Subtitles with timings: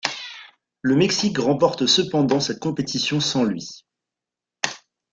[0.81, 3.85] Le Mexique remporte cependant cette compétition sans lui.